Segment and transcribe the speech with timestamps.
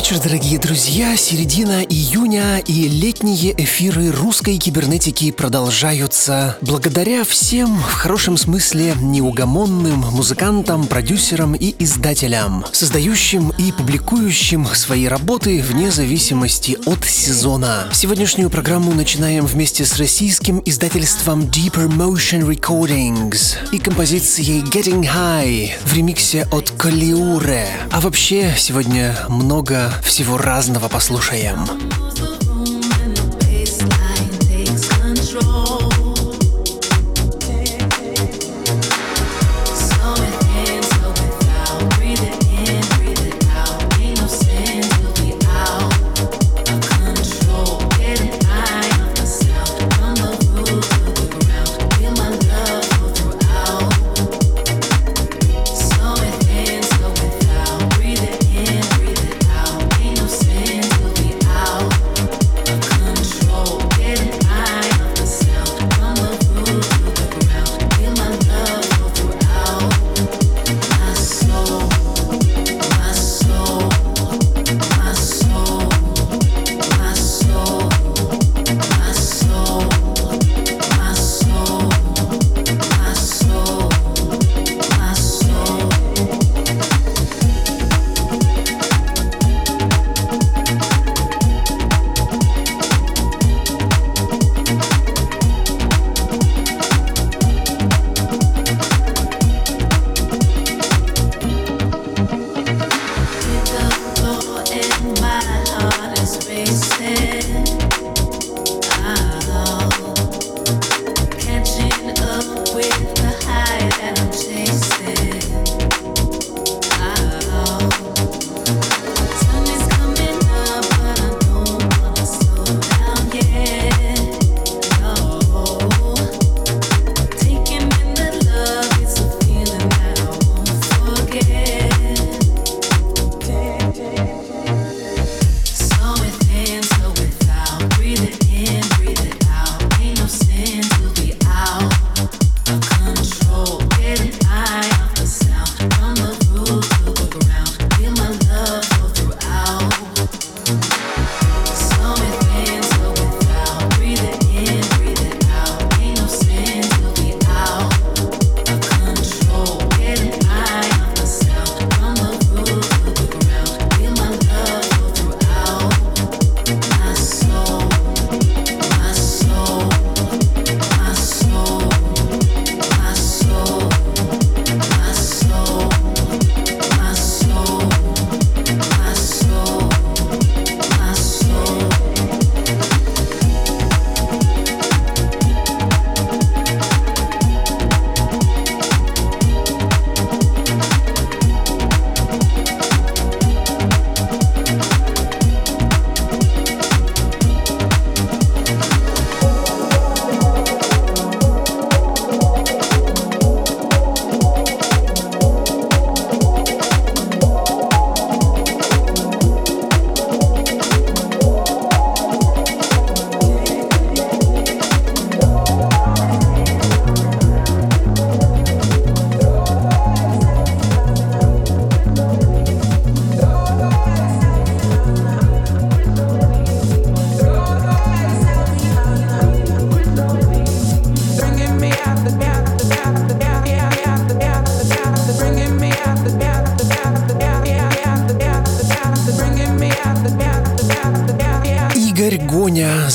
[0.00, 1.14] Вечер, дорогие друзья.
[1.14, 10.86] Середина июня и летние эфиры русской кибернетики продолжаются благодаря всем, в хорошем смысле, неугомонным музыкантам,
[10.86, 17.86] продюсерам и издателям, создающим и публикующим свои работы вне зависимости от сезона.
[17.92, 25.92] Сегодняшнюю программу начинаем вместе с российским издательством Deeper Motion Recordings и композицией Getting High в
[25.92, 27.68] ремиксе от Калиуре.
[27.90, 31.66] А вообще, сегодня много всего разного послушаем.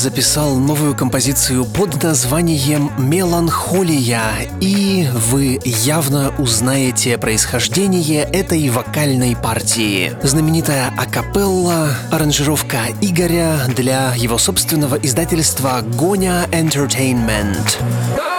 [0.06, 4.22] Записал новую композицию под названием «Меланхолия»,
[4.60, 10.12] и вы явно узнаете происхождение этой вокальной партии.
[10.22, 18.35] Знаменитая акапелла, аранжировка Игоря для его собственного издательства «Гоня Entertainment».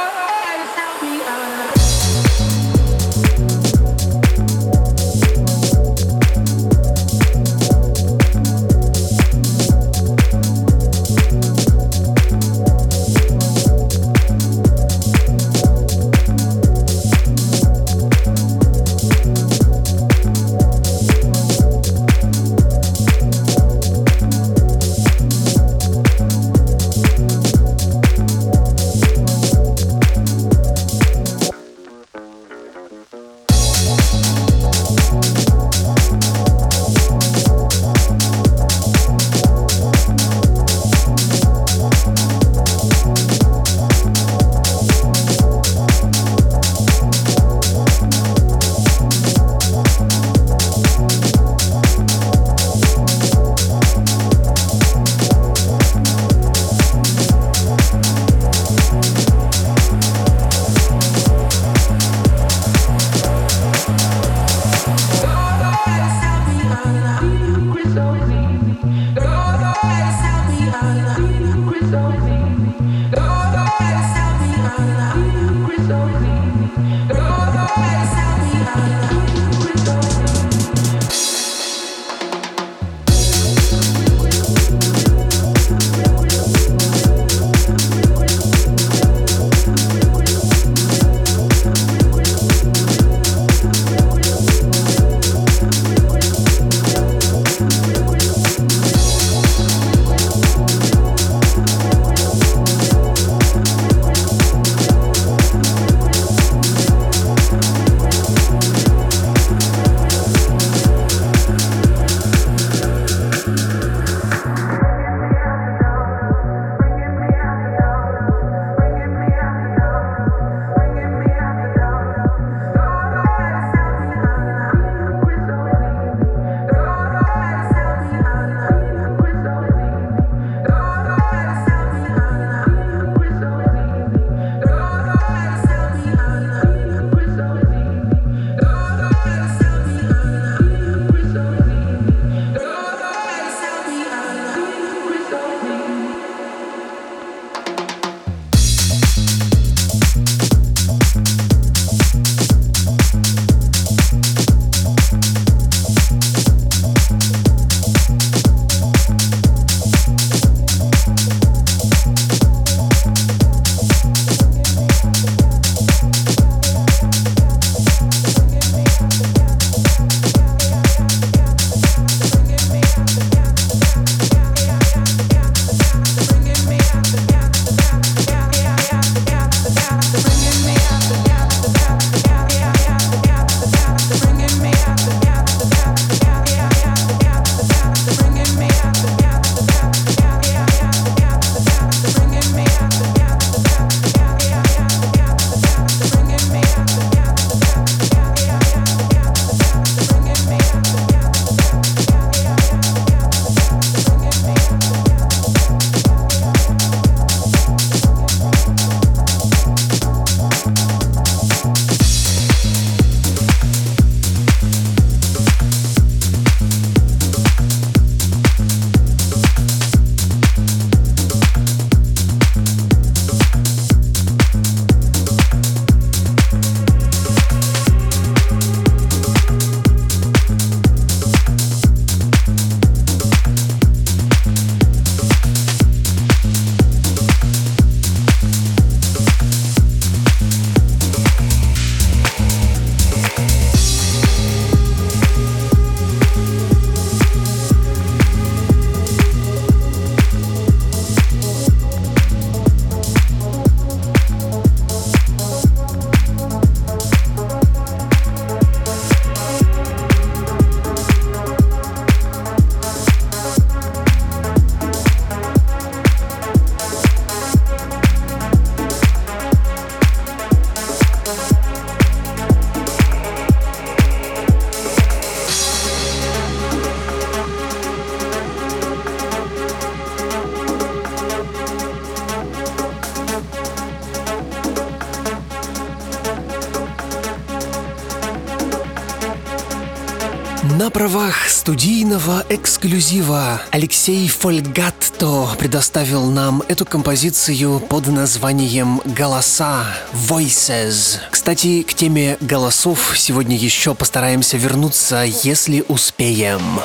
[290.87, 301.17] На правах студийного эксклюзива Алексей Фольгатто предоставил нам эту композицию под названием «Голоса» Voices.
[301.29, 306.79] Кстати, к теме голосов сегодня еще постараемся вернуться, если успеем.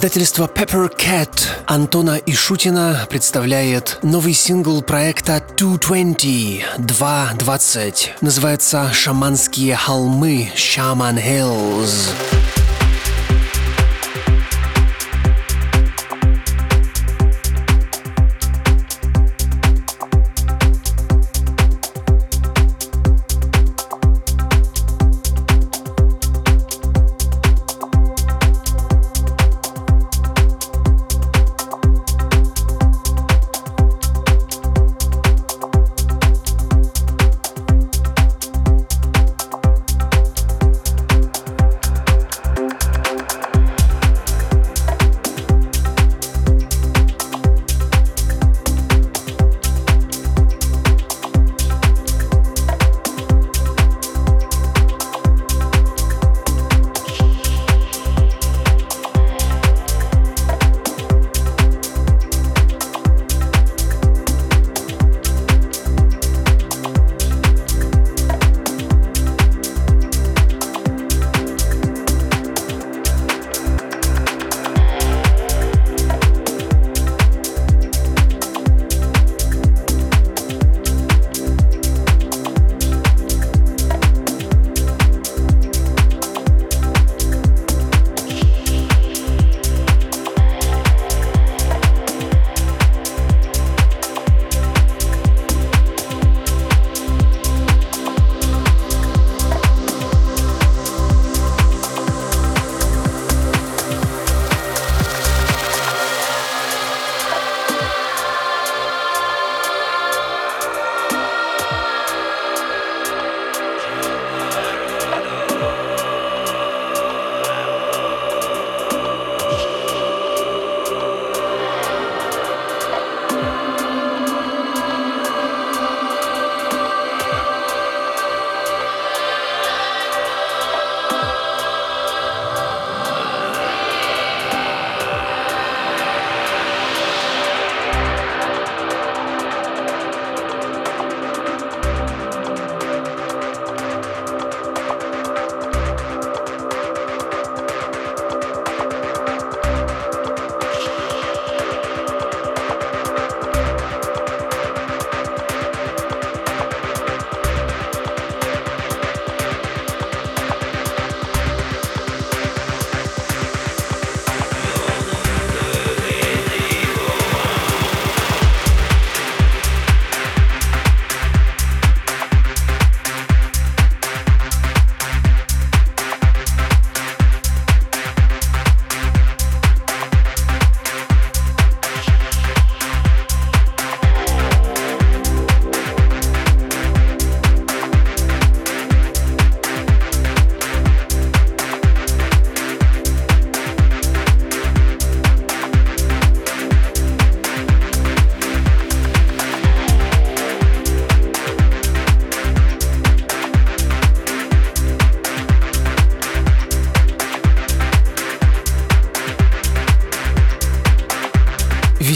[0.00, 8.14] Издательство Pepper Cat Антона Ишутина представляет новый сингл проекта 220 220.
[8.22, 12.39] Называется «Шаманские холмы» Shaman Hills.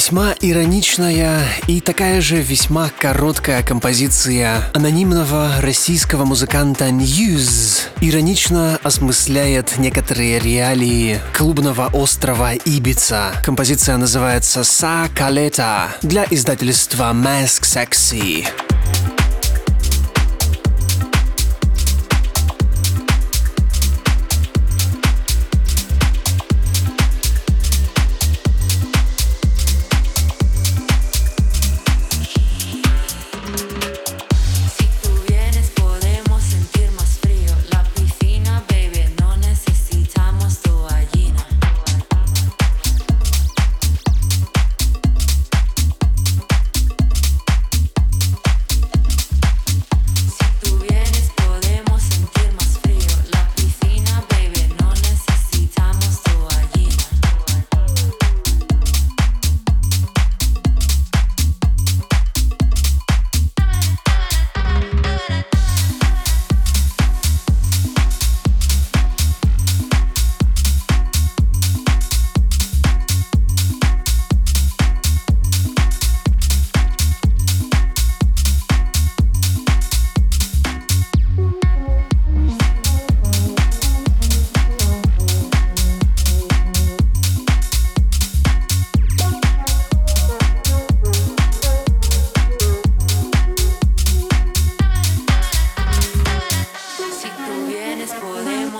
[0.05, 10.41] Весьма ироничная и такая же весьма короткая композиция анонимного российского музыканта Ньюз иронично осмысляет некоторые
[10.41, 13.33] реалии клубного острова Ибица.
[13.43, 18.47] Композиция называется «Са Калета» для издательства Mask Sexy.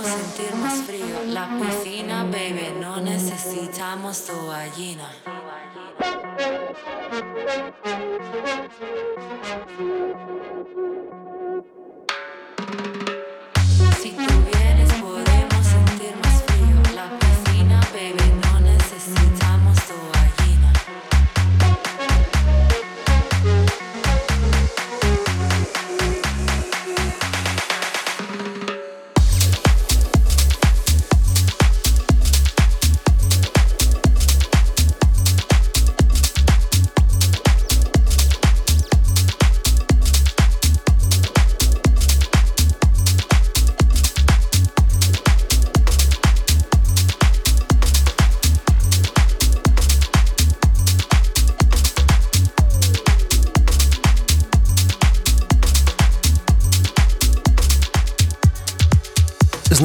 [0.03, 1.23] sentirnos frío.
[1.27, 5.09] La piscina, baby, no necesitamos toallina.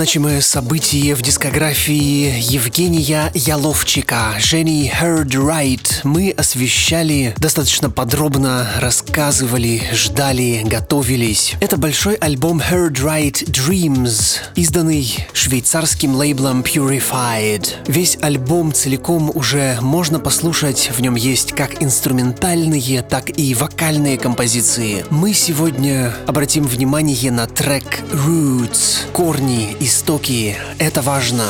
[0.10, 10.64] Значимое событие в дискографии Евгения Яловчика, Жени Heard Right, мы освещали достаточно подробно, рассказывали, ждали,
[10.66, 11.54] готовились.
[11.62, 17.68] Это большой альбом Heard Right Dreams, изданный швейцарским лейблом Purified.
[17.86, 25.06] Весь альбом целиком уже можно послушать, в нем есть как инструментальные, так и вокальные композиции.
[25.12, 30.56] Мы сегодня обратим внимание на трек Roots, корни и истоки.
[30.80, 31.44] Это важно.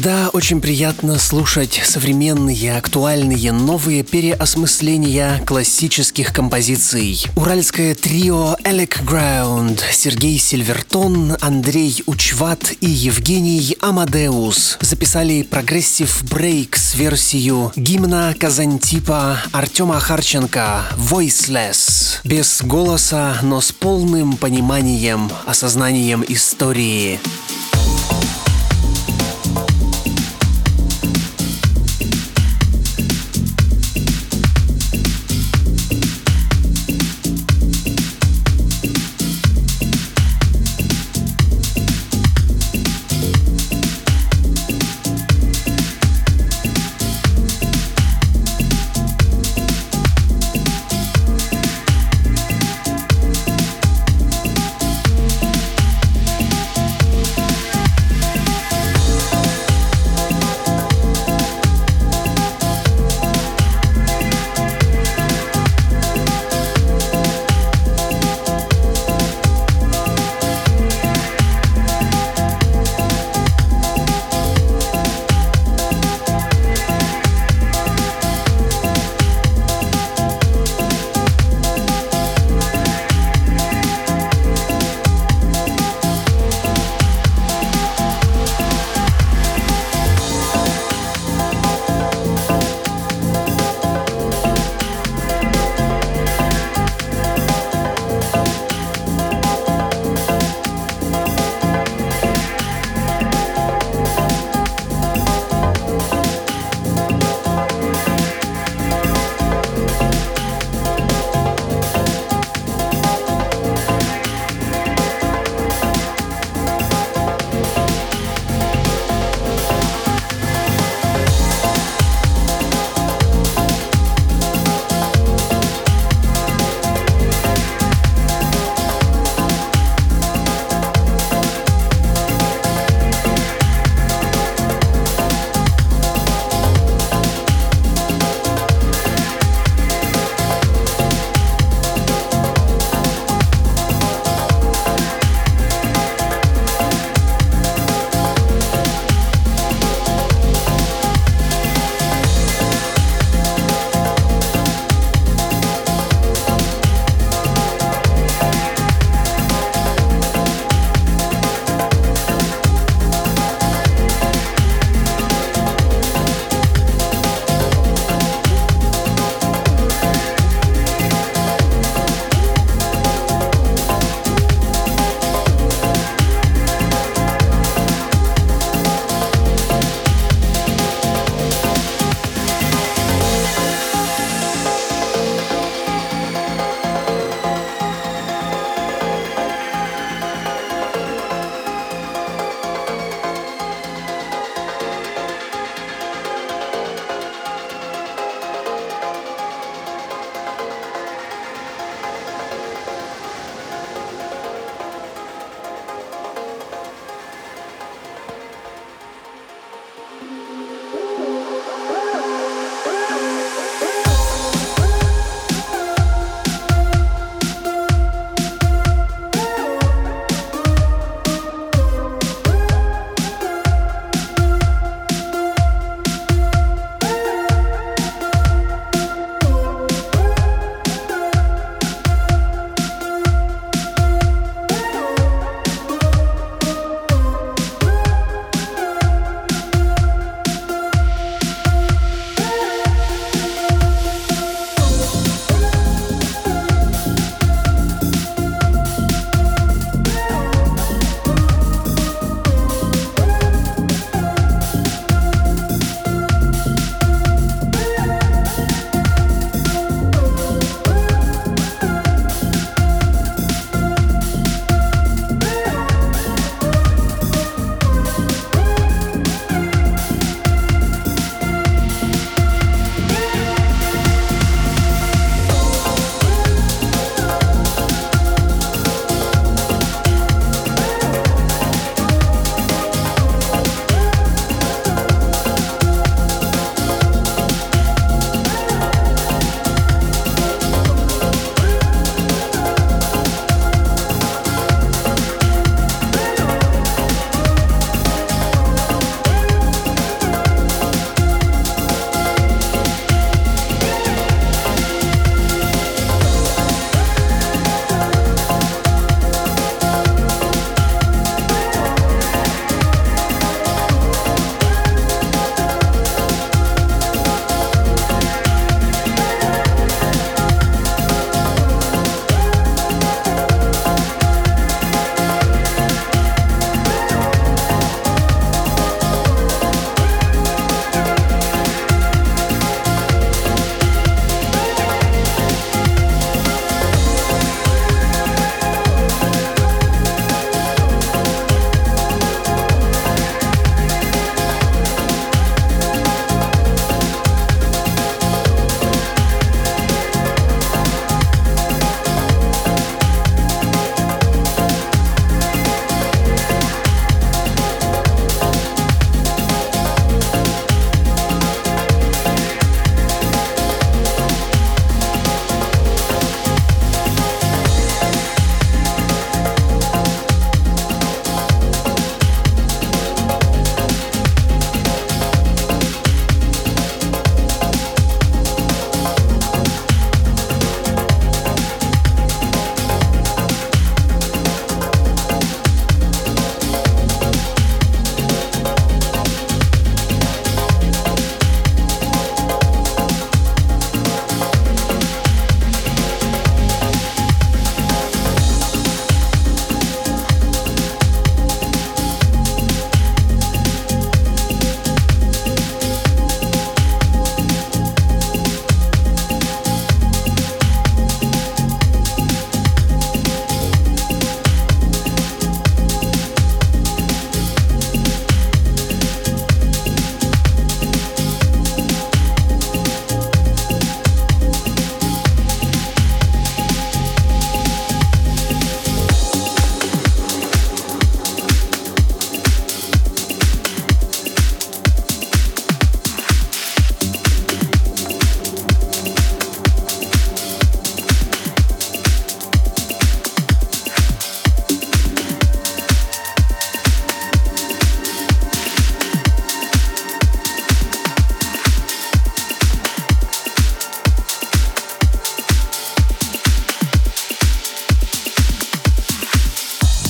[0.00, 7.26] Всегда очень приятно слушать современные, актуальные, новые переосмысления классических композиций.
[7.36, 17.70] Уральское трио Элек Граунд, Сергей Сильвертон, Андрей Учват и Евгений Амадеус записали progressive breaks версию
[17.76, 22.20] гимна Казантипа Артема Харченко «Voiceless».
[22.24, 27.20] Без голоса, но с полным пониманием, осознанием истории.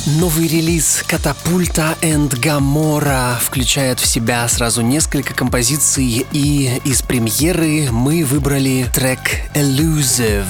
[0.07, 8.25] Новый релиз Катапульта and Гамора включает в себя сразу несколько композиций, и из премьеры мы
[8.25, 9.21] выбрали трек
[9.55, 10.47] Elusive.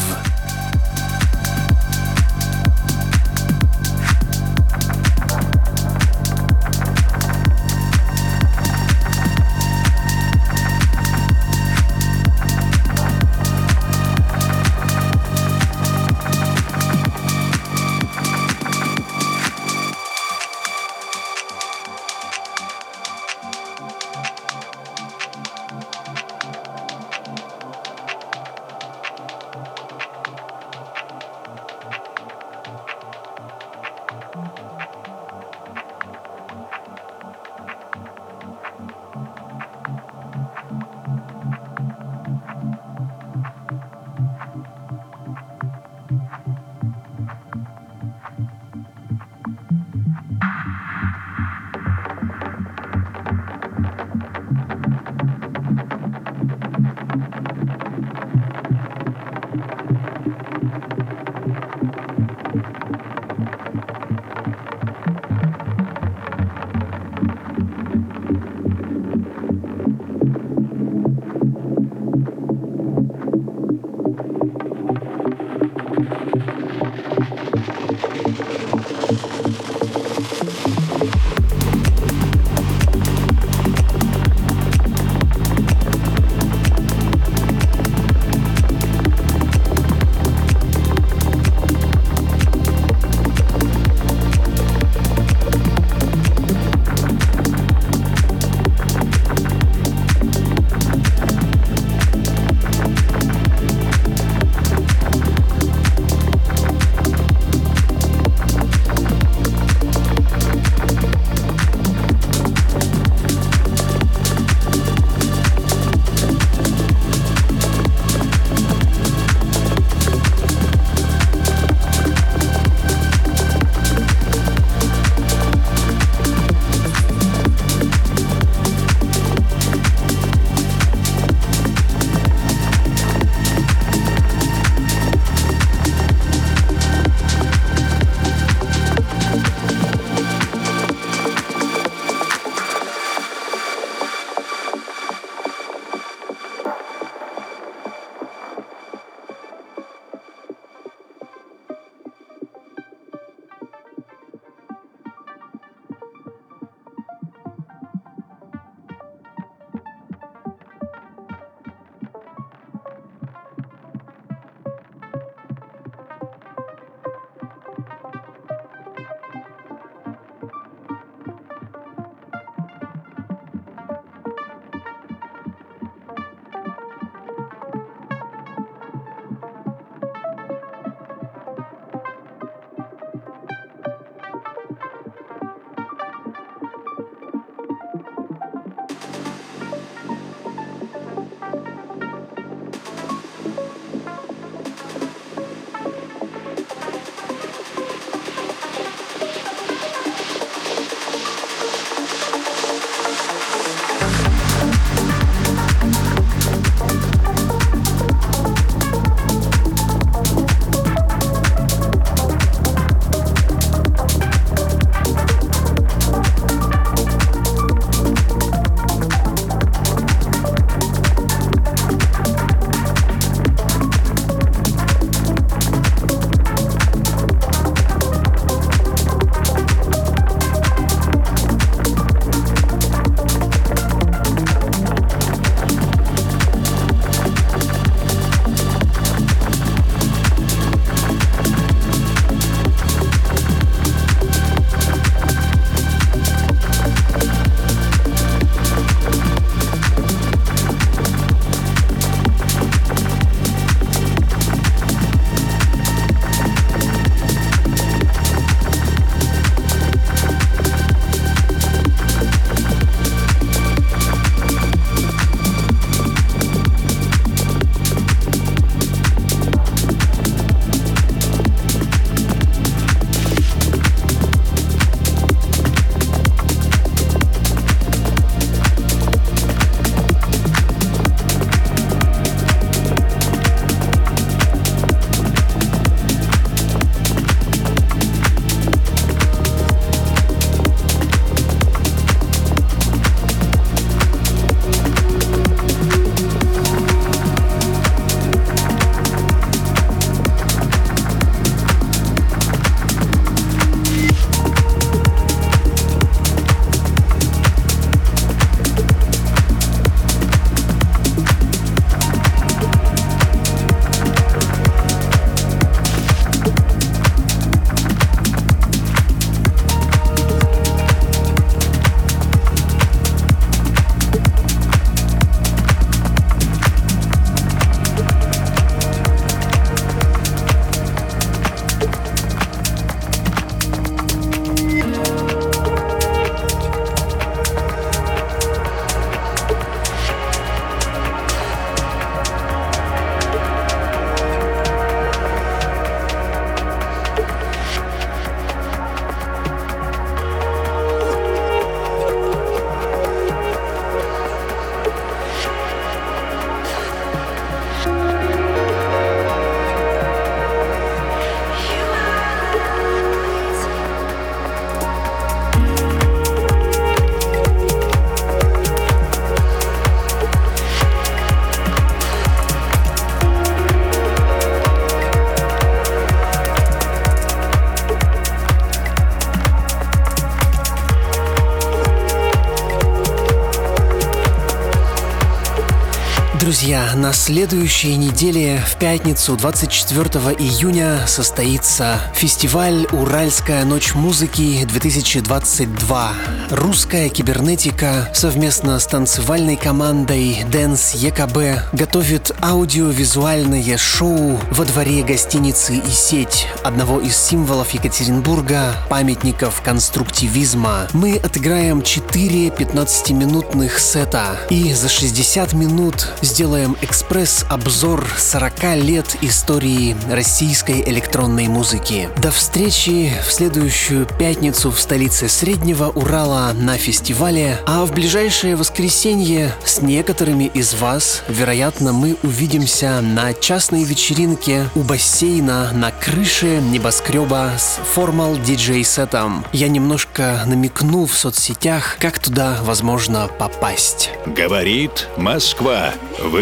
[386.61, 396.09] Друзья, на следующей неделе в пятницу 24 июня состоится фестиваль «Уральская ночь музыки-2022».
[396.51, 405.91] Русская кибернетика совместно с танцевальной командой Dance ЕКБ готовит аудиовизуальное шоу во дворе гостиницы и
[405.91, 410.89] сеть, одного из символов Екатеринбурга, памятников конструктивизма.
[410.93, 420.83] Мы отыграем 4 15-минутных сета и за 60 минут сделаем экспресс-обзор 40 лет истории российской
[420.83, 422.09] электронной музыки.
[422.19, 429.53] До встречи в следующую пятницу в столице Среднего Урала на фестивале, а в ближайшее воскресенье
[429.65, 437.53] с некоторыми из вас, вероятно, мы увидимся на частной вечеринке у бассейна на крыше небоскреба
[437.59, 439.45] с формал диджей-сетом.
[439.53, 444.11] Я немножко намекну в соцсетях, как туда возможно попасть.
[444.27, 445.93] Говорит Москва.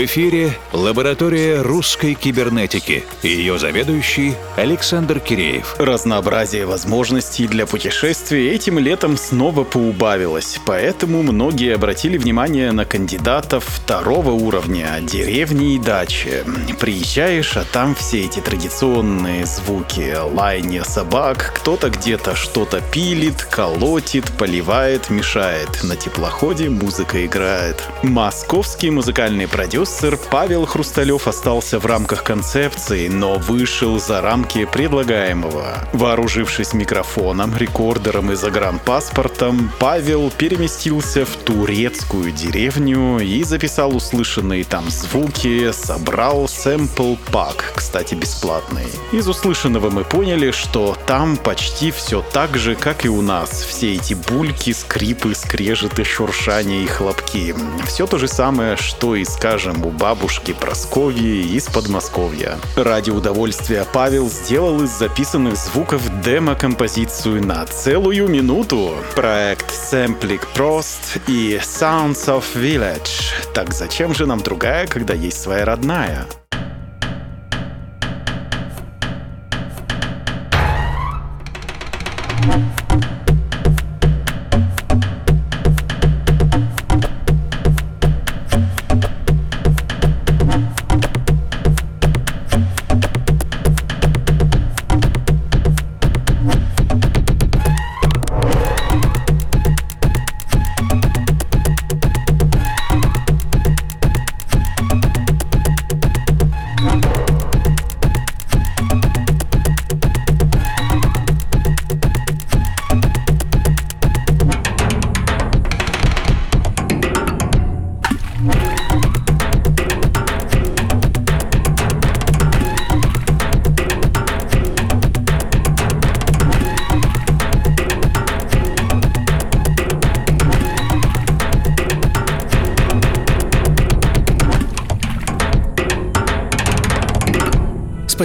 [0.04, 3.04] Эфире лаборатория русской кибернетики.
[3.24, 5.74] Ее заведующий Александр Киреев.
[5.80, 14.30] Разнообразие возможностей для путешествий этим летом снова поубавилось, поэтому многие обратили внимание на кандидатов второго
[14.30, 16.44] уровня, деревни и дачи.
[16.78, 25.10] Приезжаешь, а там все эти традиционные звуки, лайни собак, кто-то где-то что-то пилит, колотит, поливает,
[25.10, 25.82] мешает.
[25.82, 27.82] На теплоходе музыка играет.
[28.04, 29.87] Московский музыкальный продюсер
[30.30, 35.88] Павел Хрусталев остался в рамках концепции, но вышел за рамки предлагаемого.
[35.92, 45.72] Вооружившись микрофоном, рекордером и загранпаспортом, Павел переместился в турецкую деревню и записал услышанные там звуки,
[45.72, 48.86] собрал сэмпл пак, кстати, бесплатный.
[49.12, 53.62] Из услышанного мы поняли, что там почти все так же, как и у нас.
[53.62, 57.54] Все эти бульки, скрипы, скрежеты, шуршания и хлопки.
[57.86, 62.56] Все то же самое, что и, скажем, у бабушки Просковьи из Подмосковья.
[62.76, 68.94] Ради удовольствия Павел сделал из записанных звуков демо-композицию на целую минуту.
[69.14, 73.52] Проект Sampling Prost и Sounds of Village.
[73.54, 76.26] Так зачем же нам другая, когда есть своя родная?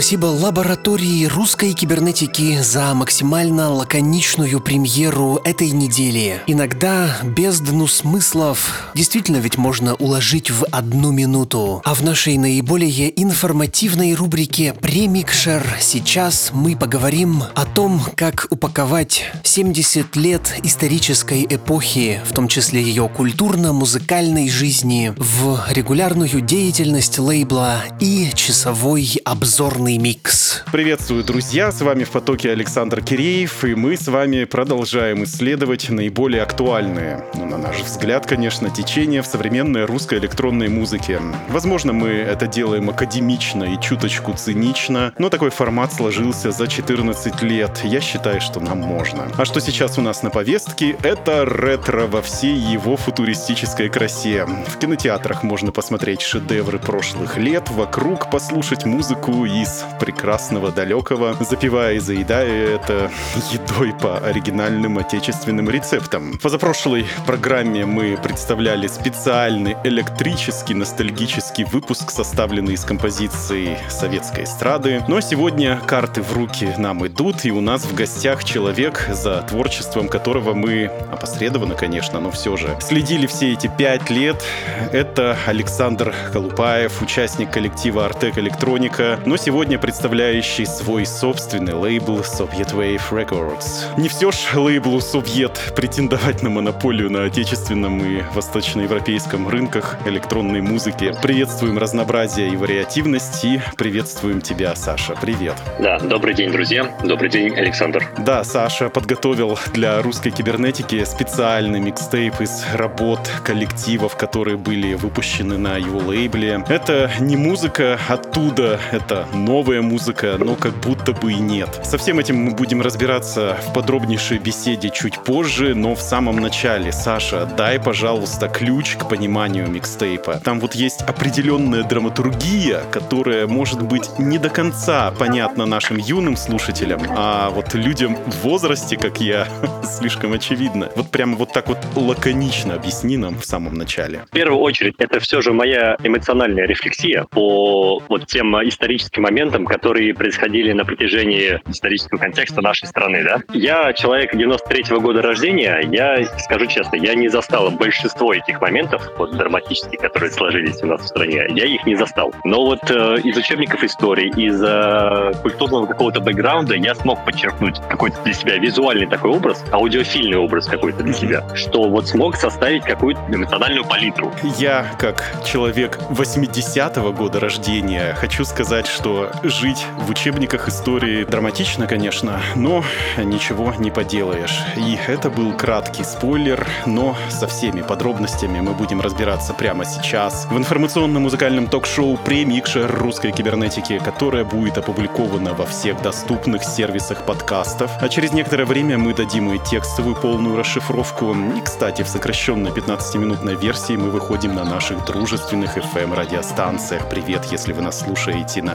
[0.03, 6.41] Спасибо лаборатории русской кибернетики за максимально лаконичную премьеру этой недели.
[6.45, 11.81] Иногда бездну смыслов действительно ведь можно уложить в одну минуту.
[11.85, 20.17] А в нашей наиболее информативной рубрике «Премикшер» сейчас мы поговорим о том, как упаковать 70
[20.17, 29.09] лет исторической эпохи, в том числе ее культурно-музыкальной жизни, в регулярную деятельность лейбла и часовой
[29.23, 30.63] обзорный микс.
[30.71, 31.71] Приветствую, друзья!
[31.71, 37.45] С вами в потоке Александр Киреев, и мы с вами продолжаем исследовать наиболее актуальные, ну,
[37.45, 41.21] на наш взгляд, конечно, течения в современной русской электронной музыке.
[41.49, 47.81] Возможно, мы это делаем академично и чуточку цинично, но такой формат сложился за 14 лет.
[47.83, 49.31] Я считаю, что нам можно.
[49.37, 50.97] А что сейчас у нас на повестке?
[51.03, 54.45] Это ретро во всей его футуристической красе.
[54.67, 61.99] В кинотеатрах можно посмотреть шедевры прошлых лет, вокруг послушать музыку из прекрасного далекого, запивая и
[61.99, 63.11] заедая это
[63.51, 66.33] едой по оригинальным отечественным рецептам.
[66.33, 75.03] В позапрошлой программе мы представляли специальный электрический ностальгический выпуск, составленный из композиций советской эстрады.
[75.07, 80.07] Но сегодня карты в руки нам идут, и у нас в гостях человек, за творчеством
[80.07, 84.43] которого мы опосредованно, конечно, но все же следили все эти пять лет.
[84.91, 89.19] Это Александр Колупаев, участник коллектива Артек Электроника.
[89.25, 93.99] Но сегодня сегодня представляющий свой собственный лейбл Soviet Wave Records.
[93.99, 101.15] Не все ж лейблу Совет претендовать на монополию на отечественном и восточноевропейском рынках электронной музыки.
[101.23, 105.15] Приветствуем разнообразие и вариативность и приветствуем тебя, Саша.
[105.19, 105.55] Привет.
[105.79, 106.95] Да, добрый день, друзья.
[107.03, 108.07] Добрый день, Александр.
[108.19, 115.77] Да, Саша подготовил для русской кибернетики специальный микстейп из работ коллективов, которые были выпущены на
[115.77, 116.63] его лейбле.
[116.67, 119.25] Это не музыка оттуда, это
[119.63, 121.79] новая музыка, но как будто бы и нет.
[121.85, 126.91] Со всем этим мы будем разбираться в подробнейшей беседе чуть позже, но в самом начале.
[126.91, 130.41] Саша, дай, пожалуйста, ключ к пониманию микстейпа.
[130.43, 137.01] Там вот есть определенная драматургия, которая может быть не до конца понятна нашим юным слушателям,
[137.15, 139.47] а вот людям в возрасте, как я,
[139.85, 140.89] слишком очевидно.
[140.97, 144.25] Вот прямо вот так вот лаконично объясни нам в самом начале.
[144.27, 150.13] В первую очередь, это все же моя эмоциональная рефлексия по вот тем историческим моментам, которые
[150.13, 153.23] происходили на протяжении исторического контекста нашей страны.
[153.23, 153.41] Да?
[153.53, 159.37] Я человек 93-го года рождения, я скажу честно, я не застал большинство этих моментов, вот
[159.37, 162.33] драматических, которые сложились у нас в стране, я их не застал.
[162.43, 168.21] Но вот э, из учебников истории, из э, культурного какого-то бэкграунда я смог подчеркнуть какой-то
[168.23, 173.21] для себя визуальный такой образ, аудиофильный образ какой-то для себя, что вот смог составить какую-то
[173.29, 174.33] эмоциональную палитру.
[174.57, 182.41] Я, как человек 80-го года рождения, хочу сказать, что жить в учебниках истории драматично, конечно,
[182.55, 182.83] но
[183.17, 184.59] ничего не поделаешь.
[184.77, 190.57] И это был краткий спойлер, но со всеми подробностями мы будем разбираться прямо сейчас в
[190.57, 197.91] информационно-музыкальном ток-шоу «Премикшер русской кибернетики», которое будет опубликовано во всех доступных сервисах подкастов.
[197.99, 201.35] А через некоторое время мы дадим и текстовую полную расшифровку.
[201.57, 207.09] И, кстати, в сокращенной 15-минутной версии мы выходим на наших дружественных FM-радиостанциях.
[207.09, 208.71] Привет, если вы нас слушаете на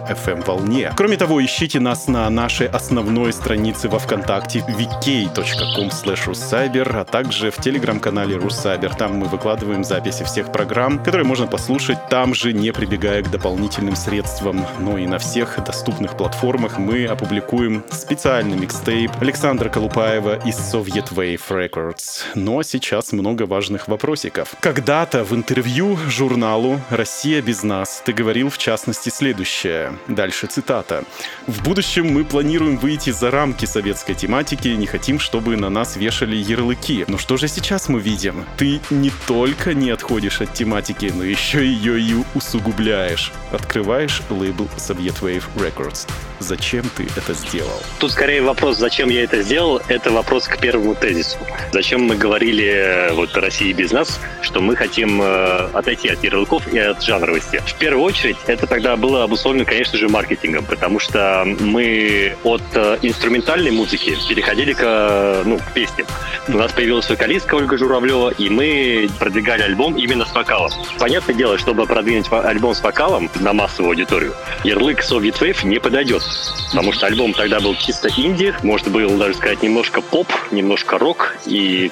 [0.48, 0.92] FM-волне.
[0.96, 7.56] Кроме того, ищите нас на нашей основной странице во Вконтакте vk.com russcyber, а также в
[7.56, 8.94] телеграм-канале Руссайбер.
[8.94, 13.96] Там мы выкладываем записи всех программ, которые можно послушать там же, не прибегая к дополнительным
[13.96, 14.64] средствам.
[14.80, 21.40] Но и на всех доступных платформах мы опубликуем специальный микстейп Александра Колупаева из Soviet Wave
[21.48, 22.22] Records.
[22.34, 24.54] Но сейчас много важных вопросиков.
[24.60, 29.92] Когда-то в интервью журналу «Россия без нас» ты говорил в частности следующее.
[30.08, 31.04] Дальше цитата.
[31.46, 36.36] «В будущем мы планируем выйти за рамки советской тематики, не хотим, чтобы на нас вешали
[36.36, 37.04] ярлыки.
[37.08, 38.44] Но что же сейчас мы видим?
[38.56, 43.32] Ты не только не отходишь от тематики, но еще ее и усугубляешь.
[43.52, 46.06] Открываешь лейбл Soviet Wave Records.
[46.40, 47.82] Зачем ты это сделал?
[47.98, 51.38] Тут скорее вопрос, зачем я это сделал, это вопрос к первому тезису.
[51.72, 56.72] Зачем мы говорили э, вот России без нас, что мы хотим э, отойти от ярлыков
[56.72, 57.60] и от жанровости.
[57.66, 60.27] В первую очередь, это тогда было обусловлено, конечно же, маркетингом,
[60.68, 66.06] потому что мы от э, инструментальной музыки переходили к, э, ну, к песням.
[66.48, 70.70] У нас появилась вокалистка Ольга Журавлева, и мы продвигали альбом именно с вокалом.
[70.98, 76.22] Понятное дело, чтобы продвинуть альбом с вокалом на массовую аудиторию, ярлык Soviet Wave не подойдет.
[76.70, 81.36] Потому что альбом тогда был чисто инди, можно было даже сказать немножко поп, немножко рок.
[81.46, 81.90] И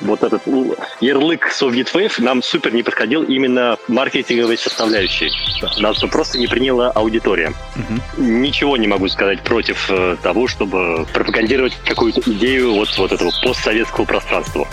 [0.00, 0.42] вот этот
[1.00, 5.30] ярлык Soviet Wave нам супер не подходил именно маркетинговой составляющей.
[5.80, 7.52] Нас просто не приняла аудитория.
[7.76, 8.22] Угу.
[8.22, 14.04] Ничего не могу сказать против э, того, чтобы пропагандировать какую-то идею вот, вот этого постсоветского
[14.04, 14.66] пространства.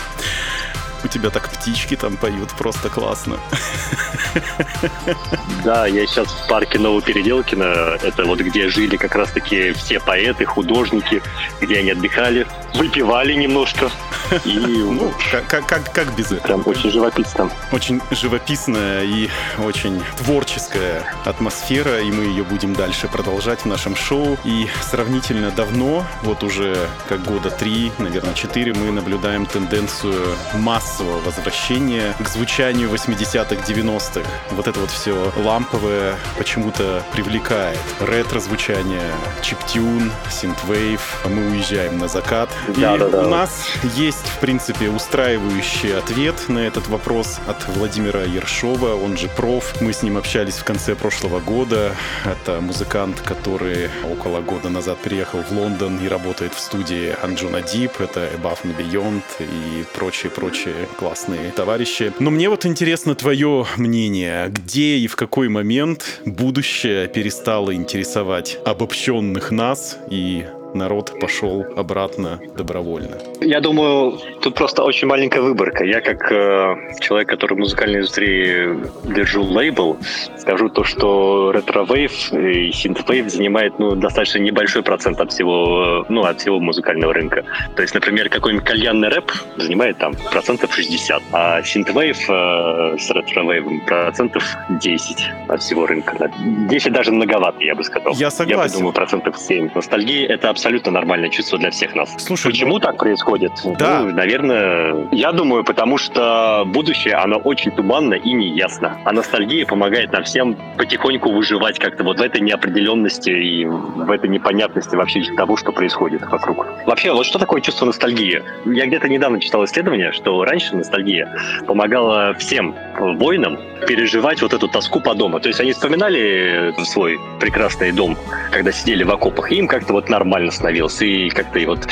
[1.04, 3.38] У тебя так птички там поют, просто классно.
[5.64, 7.98] Да, я сейчас в парке Новопеределкино.
[8.02, 11.22] Это вот где жили как раз-таки все поэты, художники,
[11.60, 13.90] где они отдыхали, выпивали немножко.
[14.44, 15.12] И, ну,
[15.48, 16.42] как, как, как без этого?
[16.42, 17.50] Прям очень живописно.
[17.72, 24.38] Очень живописная и очень творческая атмосфера, и мы ее будем дальше продолжать в нашем шоу.
[24.44, 26.76] И сравнительно давно, вот уже
[27.08, 34.03] как года три, наверное, четыре, мы наблюдаем тенденцию масс массового возвращения к звучанию 80-х, 90-х.
[34.50, 37.78] Вот это вот все ламповое почему-то привлекает.
[38.00, 41.24] Ретро-звучание, чиптюн, синтвейв.
[41.28, 42.50] Мы уезжаем на закат.
[42.76, 43.22] Да, И да, да.
[43.22, 49.28] у нас есть, в принципе, устраивающий ответ на этот вопрос от Владимира Ершова, он же
[49.28, 49.80] проф.
[49.80, 51.94] Мы с ним общались в конце прошлого года.
[52.24, 58.00] Это музыкант, который около года назад приехал в Лондон и работает в студии Анджуна Дип.
[58.00, 62.12] Это Above and Beyond и прочие-прочие классные товарищи.
[62.18, 64.48] Но мне вот интересно твое мнение.
[64.48, 73.18] Где и в какой момент будущее перестало интересовать обобщенных нас и народ пошел обратно добровольно?
[73.40, 75.84] Я думаю, тут просто очень маленькая выборка.
[75.84, 79.96] Я как э, человек, который в музыкальной индустрии держу лейбл,
[80.36, 86.40] скажу то, что ретро-вейв и синт-вейв занимает ну, достаточно небольшой процент от всего, ну, от
[86.40, 87.44] всего музыкального рынка.
[87.76, 93.80] То есть, например, какой-нибудь кальянный рэп занимает там процентов 60, а синт-вейв э, с ретро-вейвом
[93.86, 96.30] процентов 10 от всего рынка.
[96.68, 98.12] 10 даже многовато, я бы сказал.
[98.14, 98.60] Я согласен.
[98.60, 99.70] Я бы думаю, процентов 7.
[99.74, 102.14] Ностальгия— это абсолютно нормальное чувство для всех нас.
[102.18, 103.52] Слушай, Почему так происходит?
[103.78, 104.00] Да.
[104.00, 108.98] Ну, наверное, я думаю, потому что будущее, оно очень туманно и неясно.
[109.04, 114.28] А ностальгия помогает нам всем потихоньку выживать как-то вот в этой неопределенности и в этой
[114.28, 116.66] непонятности вообще того, что происходит вокруг.
[116.86, 118.42] Вообще, вот что такое чувство ностальгии?
[118.66, 121.34] Я где-то недавно читал исследование, что раньше ностальгия
[121.66, 125.40] помогала всем воинам переживать вот эту тоску по дому.
[125.40, 128.16] То есть они вспоминали свой прекрасный дом,
[128.50, 131.88] когда сидели в окопах, и им как-то вот нормально становилось, и как-то и вот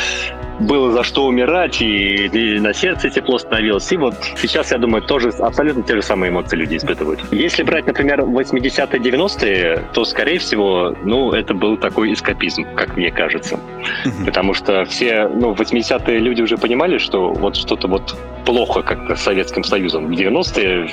[0.60, 3.90] было за что умирать, и, и на сердце тепло становилось.
[3.92, 7.20] И вот сейчас, я думаю, тоже абсолютно те же самые эмоции люди испытывают.
[7.32, 13.10] Если брать, например, 80-е, 90-е, то, скорее всего, ну, это был такой эскапизм, как мне
[13.10, 13.58] кажется.
[14.24, 19.22] Потому что все, ну, 80-е люди уже понимали, что вот что-то вот плохо как-то с
[19.22, 20.06] Советским Союзом.
[20.06, 20.88] В 90-е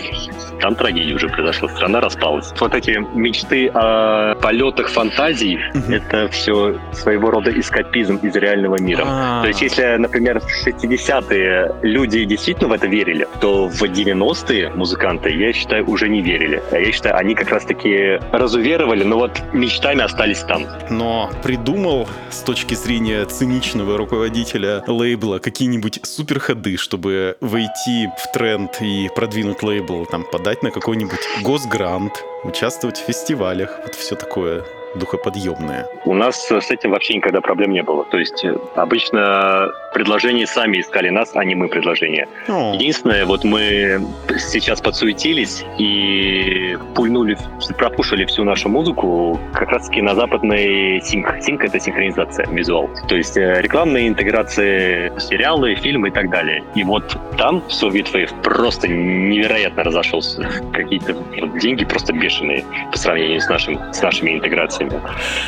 [0.61, 2.53] там трагедия уже произошла, страна распалась.
[2.59, 9.41] Вот эти мечты о полетах фантазий, это все своего рода эскапизм из реального мира.
[9.49, 15.31] То есть, если, например, в 60-е люди действительно в это верили, то в 90-е музыканты,
[15.31, 16.61] я считаю, уже не верили.
[16.69, 20.67] А я считаю, они как раз-таки разуверовали, но вот мечтами остались там.
[20.91, 29.09] Но придумал с точки зрения циничного руководителя лейбла какие-нибудь суперходы, чтобы войти в тренд и
[29.15, 34.63] продвинуть лейбл, там, подать на какой-нибудь госгрант, участвовать в фестивалях, вот все такое
[34.95, 35.87] духоподъемное.
[36.05, 38.05] У нас с этим вообще никогда проблем не было.
[38.05, 42.27] То есть э, обычно предложения сами искали нас, а не мы предложения.
[42.47, 44.01] О, Единственное, вот мы
[44.37, 47.37] сейчас подсуетились и пульнули,
[47.77, 51.35] пропушили всю нашу музыку как раз таки на западный синк.
[51.41, 52.89] Синк— это синхронизация, визуал.
[53.07, 56.63] То есть э, рекламные интеграции, сериалы, фильмы и так далее.
[56.75, 60.49] И вот там Soviet Wave просто невероятно разошелся.
[60.73, 61.15] Какие-то
[61.59, 64.78] деньги просто бешеные по сравнению с, нашим, с нашими интеграциями.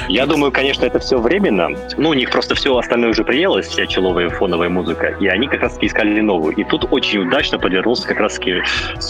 [0.07, 1.69] Я думаю, конечно, это все временно.
[1.97, 5.61] Ну, у них просто все остальное уже приелось, вся человая фоновая музыка, и они как
[5.61, 6.55] раз-таки искали новую.
[6.55, 8.61] И тут очень удачно подвернулся как раз-таки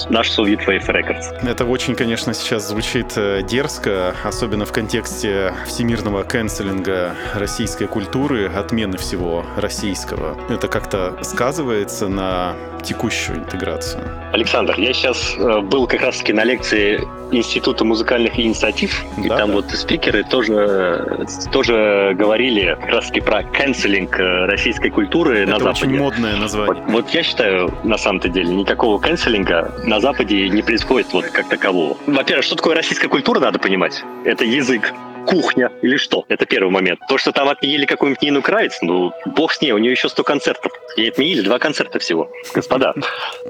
[0.10, 1.48] наш Soviet Wave Records.
[1.48, 8.98] Это очень, конечно, сейчас звучит э, дерзко, особенно в контексте всемирного канцелинга российской культуры, отмены
[8.98, 10.38] всего российского.
[10.50, 14.04] Это как-то сказывается на текущую интеграцию.
[14.34, 17.00] Александр, я сейчас э, был как раз-таки на лекции
[17.32, 19.56] Института музыкальных инициатив, и Да, там да.
[19.56, 25.76] вот спикеры тоже, тоже говорили как раз-таки про канцелинг э, российской культуры на Это очень
[25.76, 25.98] Западе.
[26.00, 26.84] модное Вот, название.
[26.88, 31.98] вот я считаю, на самом-то деле, никакого канцелинга на Западе не происходит вот как такового.
[32.08, 34.04] Во-первых, что такое российская культура, надо понимать.
[34.26, 34.94] Это язык,
[35.26, 36.26] кухня или что?
[36.30, 37.00] Это первый момент.
[37.08, 40.24] То, что там отменили какую-нибудь Нину Кравец, ну, бог с ней, у нее еще 100
[40.24, 40.72] концертов.
[40.98, 42.30] И отменили два концерта всего.
[42.54, 42.94] Господа,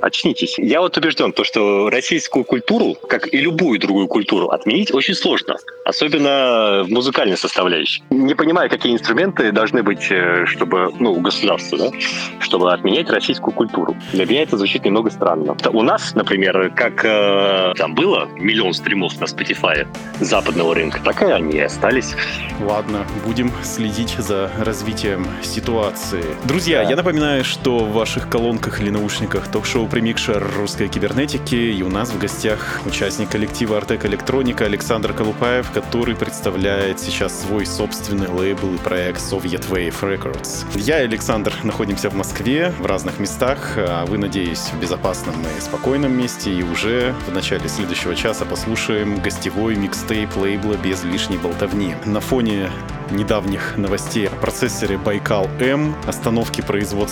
[0.01, 0.55] очнитесь.
[0.57, 5.55] Я вот убежден, то, что российскую культуру, как и любую другую культуру, отменить очень сложно.
[5.85, 8.03] Особенно в музыкальной составляющей.
[8.09, 11.91] Не понимаю, какие инструменты должны быть, э, чтобы, ну, у государства, да,
[12.39, 13.95] чтобы отменять российскую культуру.
[14.13, 15.55] Для меня это звучит немного странно.
[15.71, 19.87] У нас, например, как э, там было миллион стримов на Spotify
[20.19, 22.15] западного рынка, так и они остались.
[22.61, 26.23] Ладно, будем следить за развитием ситуации.
[26.45, 26.89] Друзья, Да.
[26.89, 32.09] я напоминаю, что в ваших колонках или наушниках ток-шоу «Премикшер русской кибернетики» и у нас
[32.09, 38.77] в гостях участник коллектива «Артек Электроника» Александр Колупаев, который представляет сейчас свой собственный лейбл и
[38.77, 40.65] проект Soviet Wave Records.
[40.75, 45.61] Я и Александр находимся в Москве, в разных местах, а вы, надеюсь, в безопасном и
[45.61, 51.95] спокойном месте, и уже в начале следующего часа послушаем гостевой микстейп лейбла без лишней болтовни.
[52.05, 52.69] На фоне
[53.11, 56.63] недавних новостей о процессоре Байкал М, остановке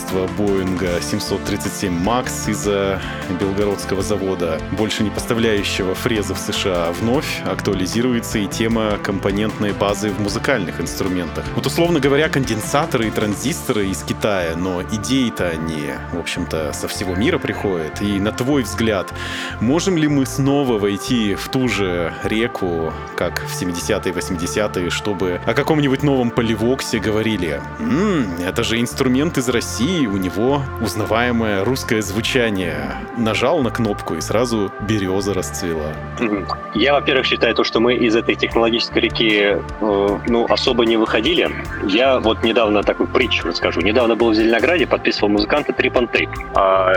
[0.09, 3.01] производства Боинга 737 Макс из-за
[3.39, 10.19] Белгородского завода, больше не поставляющего фрезы в США, вновь актуализируется и тема компонентной базы в
[10.19, 11.45] музыкальных инструментах.
[11.55, 17.15] Вот условно говоря, конденсаторы и транзисторы из Китая, но идеи-то они, в общем-то, со всего
[17.15, 18.01] мира приходят.
[18.01, 19.11] И на твой взгляд,
[19.59, 25.53] можем ли мы снова войти в ту же реку, как в 70-е, 80-е, чтобы о
[25.53, 32.01] каком-нибудь новом поливоксе говорили «М, это же инструмент из России, и у него узнаваемое русское
[32.01, 32.95] звучание.
[33.17, 35.91] Нажал на кнопку, и сразу береза расцвела.
[36.73, 41.49] Я, во-первых, считаю то, что мы из этой технологической реки э, ну, особо не выходили.
[41.87, 43.81] Я вот недавно такую притчу расскажу.
[43.81, 46.29] Недавно был в Зеленограде, подписывал музыканта Трипон Тейп.
[46.55, 46.93] А,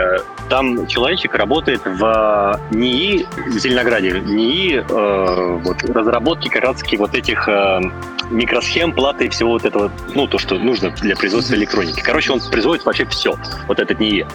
[0.49, 7.47] там человечек работает в НИИ в Зеленограде, НИИ э, вот, разработки как раз вот этих
[7.47, 7.81] э,
[8.29, 12.01] микросхем, платы и всего вот этого, ну, то, что нужно для производства электроники.
[12.01, 13.35] Короче, он производит вообще все,
[13.67, 14.27] вот этот НИИ.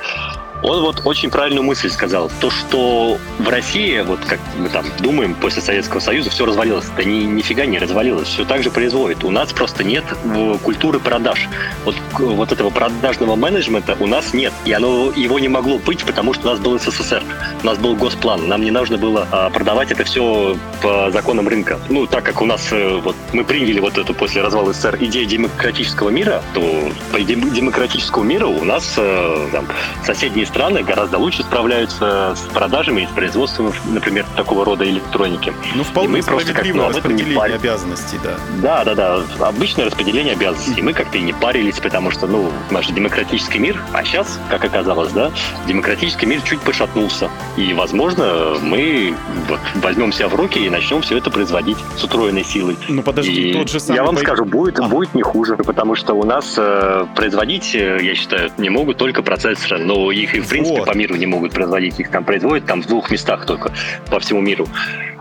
[0.63, 2.31] Он вот очень правильную мысль сказал.
[2.41, 6.87] То, что в России, вот как мы там думаем, после Советского Союза все развалилось.
[6.97, 8.29] Да ни, нифига не развалилось.
[8.29, 9.23] Все так же производит.
[9.25, 11.49] У нас просто нет э, культуры продаж.
[11.85, 14.53] Вот, вот этого продажного менеджмента у нас нет.
[14.65, 17.23] И оно, его не могло быть, потому что у нас был СССР.
[17.63, 18.49] У нас был госплан.
[18.49, 21.79] Нам не нужно было а, продавать это все по законам рынка.
[21.89, 25.27] Ну, так как у нас э, вот мы приняли вот эту после развала СССР идею
[25.27, 29.69] демократического мира, то по демократическому миру у нас э, там,
[30.05, 35.53] соседние страны гораздо лучше справляются с продажами и с производством, например, такого рода электроники.
[35.75, 38.37] Ну, вполне справедливое распределение обязанностей, да.
[38.63, 39.47] Да, да, да.
[39.47, 40.83] Обычное распределение обязанностей.
[40.83, 45.13] Мы как-то и не парились, потому что, ну, наш демократический мир, а сейчас, как оказалось,
[45.13, 45.31] да,
[45.67, 47.31] демократический мир чуть пошатнулся.
[47.57, 49.15] И, возможно, мы
[49.49, 52.77] вот, возьмем себя в руки и начнем все это производить с утроенной силой.
[52.89, 53.97] Ну, подожди, и тот же самый...
[53.97, 54.25] Я вам бой...
[54.25, 54.89] скажу, будет, а.
[54.89, 59.23] будет не хуже, потому что у нас э, производить, э, я считаю, не могут только
[59.23, 60.89] процессоры, но их в принципе вот.
[60.89, 61.99] по миру не могут производить.
[62.01, 63.73] Их там производят там в двух местах только
[64.11, 64.69] по всему миру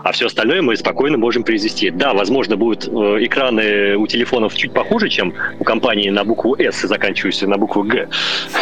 [0.04, 1.90] а все остальное мы спокойно можем произвести.
[1.90, 2.90] Да, возможно, будут э,
[3.24, 8.08] экраны у телефонов чуть похуже, чем у компании на букву S, заканчивающейся на букву Г,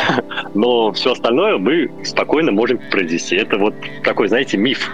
[0.54, 3.36] но все остальное мы спокойно можем произвести.
[3.36, 4.90] Это вот такой, знаете, миф,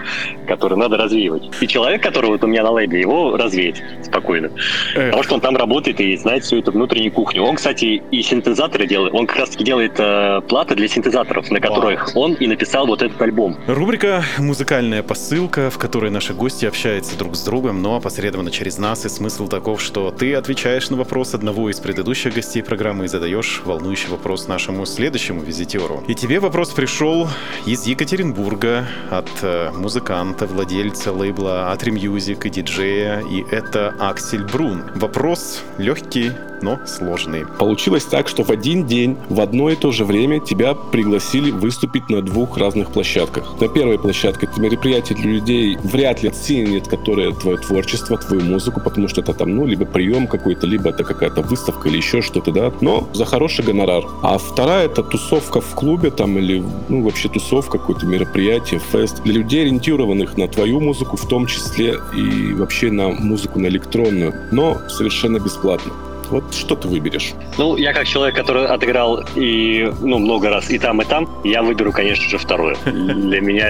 [0.47, 1.43] который надо развеивать.
[1.59, 4.51] И человек, который вот у меня на лейбле, его развеять спокойно.
[4.95, 5.05] Эх.
[5.05, 7.43] Потому что он там работает и знает всю эту внутреннюю кухню.
[7.43, 9.13] Он, кстати, и синтезаторы делает.
[9.13, 12.25] Он как раз таки делает э, платы для синтезаторов, на которых Вау.
[12.25, 13.57] он и написал вот этот альбом.
[13.67, 19.05] Рубрика «Музыкальная посылка», в которой наши гости общаются друг с другом, но опосредованно через нас,
[19.05, 23.61] и смысл таков, что ты отвечаешь на вопрос одного из предыдущих гостей программы и задаешь
[23.63, 26.03] волнующий вопрос нашему следующему визитеру.
[26.09, 27.29] И тебе вопрос пришел
[27.65, 34.83] из Екатеринбурга от э, музыканта, владельца лейбла Atri Music и диджея, и это Аксель Брун.
[34.95, 36.33] Вопрос легкий,
[36.63, 37.45] но сложный.
[37.45, 42.09] Получилось так, что в один день, в одно и то же время тебя пригласили выступить
[42.09, 43.59] на двух разных площадках.
[43.59, 48.81] На первой площадке это мероприятие для людей вряд ли оценят, которые твое творчество, твою музыку,
[48.83, 52.51] потому что это там, ну, либо прием какой-то, либо это какая-то выставка или еще что-то,
[52.51, 54.03] да, но за хороший гонорар.
[54.21, 59.33] А вторая это тусовка в клубе там или, ну, вообще тусовка, какое-то мероприятие, фест для
[59.33, 64.77] людей, ориентированных на твою музыку, в том числе и вообще на музыку, на электронную, но
[64.89, 65.91] совершенно бесплатно.
[66.33, 67.33] Вот что ты выберешь?
[67.59, 71.61] Ну, я как человек, который отыграл и ну, много раз и там, и там, я
[71.61, 72.75] выберу, конечно же, второе.
[72.85, 73.69] Для меня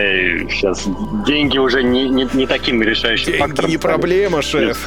[0.50, 0.88] сейчас
[1.28, 3.70] деньги уже не, не, не таким решающим деньги фактором.
[3.70, 4.78] не проблема, шеф.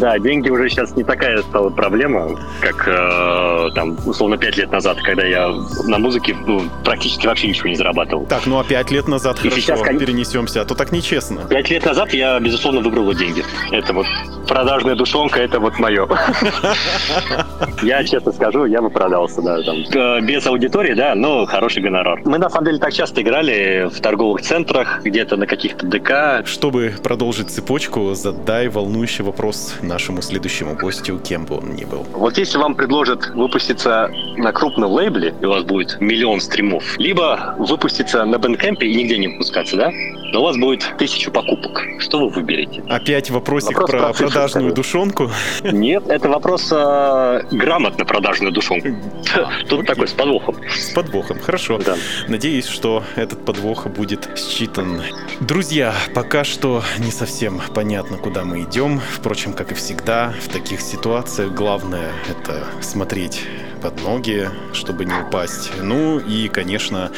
[0.00, 4.98] Да, деньги уже сейчас не такая стала проблема, как э, там, условно, пять лет назад,
[5.02, 5.48] когда я
[5.84, 8.26] на музыке ну, практически вообще ничего не зарабатывал.
[8.26, 11.42] Так, ну а пять лет назад и хорошо, сейчас, перенесемся, а то так нечестно.
[11.48, 13.44] Пять лет назад я, безусловно, выбрал деньги.
[13.70, 14.06] Это вот
[14.46, 16.08] продажная душонка, это вот мое.
[17.82, 19.76] Я честно скажу, я бы продался, да, там.
[19.94, 22.20] Э, без аудитории, да, но хороший гонорар.
[22.24, 26.46] Мы на самом деле так часто играли в торговых центрах, где-то на каких-то ДК.
[26.46, 32.06] Чтобы продолжить цепочку, задай волнующий вопрос нашему следующему гостю, кем бы он ни был.
[32.12, 37.54] Вот если вам предложат выпуститься на крупном лейбле, и у вас будет миллион стримов, либо
[37.58, 39.92] выпуститься на Bandcamp е и нигде не выпускаться, да?
[40.32, 41.82] Но у вас будет тысячу покупок.
[41.98, 42.82] Что вы выберете?
[42.88, 45.30] Опять вопросик Вопрос про, про продажную душонку?
[45.62, 48.88] Нет, это вопрос э, грамотно продажную душонку.
[49.68, 49.86] Тут окей.
[49.86, 50.56] такой, с подвохом.
[50.68, 51.78] С подвохом, хорошо.
[51.78, 51.96] Да.
[52.28, 55.02] Надеюсь, что этот подвох будет считан.
[55.40, 59.00] Друзья, пока что не совсем понятно, куда мы идем.
[59.12, 63.42] Впрочем, как и всегда, в таких ситуациях главное это смотреть
[63.86, 65.70] под ноги, чтобы не упасть.
[65.80, 67.12] Ну и, конечно,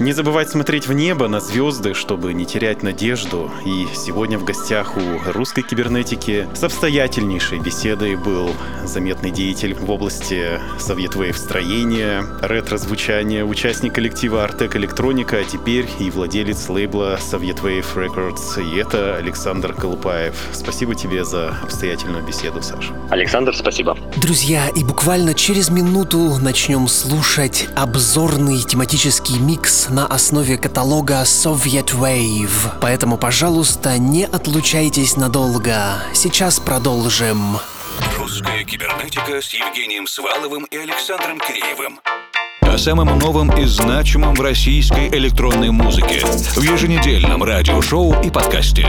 [0.00, 3.52] не забывать смотреть в небо, на звезды, чтобы не терять надежду.
[3.64, 8.50] И сегодня в гостях у русской кибернетики с обстоятельнейшей беседой был
[8.84, 16.68] заметный деятель в области Совет-Вейв строения, ретро-звучания, участник коллектива Артек Электроника, а теперь и владелец
[16.68, 18.60] лейбла Совет-Wave Records.
[18.60, 20.34] И это Александр Колупаев.
[20.52, 22.92] Спасибо тебе за обстоятельную беседу, Саша.
[23.10, 23.96] Александр, спасибо.
[24.16, 31.94] Друзья, и буквально через минуту минуту начнем слушать обзорный тематический микс на основе каталога Soviet
[31.94, 32.78] Wave.
[32.80, 36.02] Поэтому, пожалуйста, не отлучайтесь надолго.
[36.14, 37.58] Сейчас продолжим.
[38.18, 42.00] Русская кибернетика с Евгением Сваловым и Александром Киреевым
[42.62, 48.86] о самом новом и значимом в российской электронной музыке в еженедельном радиошоу и подкасте.